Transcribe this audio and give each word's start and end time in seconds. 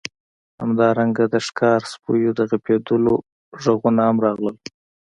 همدارنګه 0.61 1.23
د 1.33 1.35
ښکاري 1.47 1.85
سپیو 1.93 2.31
د 2.37 2.41
غپیدلو 2.49 3.13
غږونه 3.61 4.01
هم 4.07 4.17
راغلل 4.25 4.55